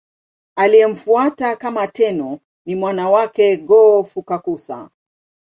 [0.55, 4.89] Aliyemfuata kama Tenno ni mwana wake Go-Fukakusa.